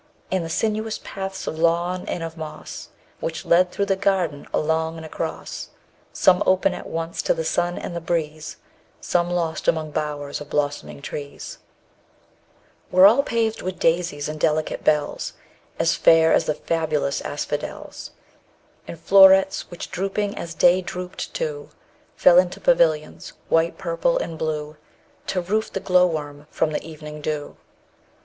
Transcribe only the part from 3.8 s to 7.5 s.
the garden along and across, _50 Some open at once to the